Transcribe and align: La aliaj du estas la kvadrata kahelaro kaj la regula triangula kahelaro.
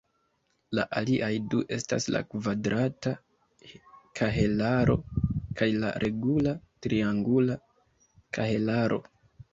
La 0.77 0.85
aliaj 0.99 1.27
du 1.53 1.59
estas 1.77 2.07
la 2.15 2.21
kvadrata 2.31 3.13
kahelaro 4.21 4.95
kaj 5.61 5.71
la 5.85 5.93
regula 6.07 6.55
triangula 6.87 7.59
kahelaro. 8.39 8.99